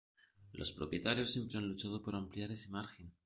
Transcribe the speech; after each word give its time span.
los 0.53 0.71
propietarios 0.71 1.31
siempre 1.31 1.59
han 1.59 1.67
luchado 1.67 2.01
por 2.01 2.15
ampliar 2.15 2.49
ese 2.51 2.69
margen 2.69 3.13